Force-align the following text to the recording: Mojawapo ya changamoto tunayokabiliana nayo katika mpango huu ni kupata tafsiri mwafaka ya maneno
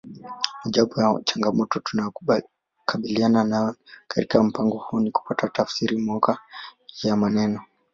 Mojawapo 0.63 0.95
ya 1.01 1.21
changamoto 1.23 1.79
tunayokabiliana 1.79 3.43
nayo 3.43 3.75
katika 4.07 4.43
mpango 4.43 4.77
huu 4.77 4.99
ni 4.99 5.11
kupata 5.11 5.47
tafsiri 5.49 5.97
mwafaka 5.97 6.39
ya 7.03 7.15
maneno 7.15 7.61